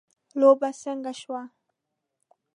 [0.39, 1.41] لوبه څنګه شوه.